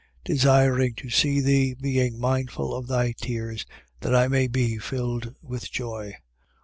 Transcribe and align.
1:4. 0.25 0.25
Desiring 0.33 0.93
to 0.95 1.11
see 1.11 1.39
thee, 1.39 1.75
being 1.75 2.19
mindful 2.19 2.73
of 2.75 2.87
thy 2.87 3.11
tears, 3.11 3.67
that 3.99 4.15
I 4.15 4.27
may 4.27 4.47
be 4.47 4.79
filled 4.79 5.35
with 5.43 5.69
joy: 5.69 6.13
1:5. 6.15 6.15